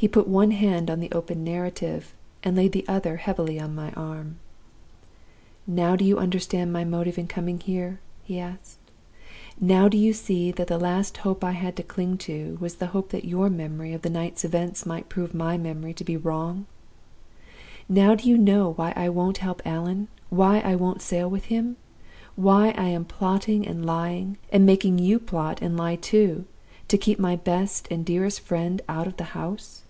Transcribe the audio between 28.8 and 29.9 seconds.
out of the house?